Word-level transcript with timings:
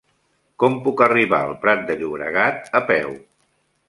Com 0.61 0.77
puc 0.85 1.03
arribar 1.05 1.41
al 1.47 1.53
Prat 1.65 1.83
de 1.89 1.97
Llobregat 1.99 2.73
a 2.81 2.81
peu? 2.89 3.13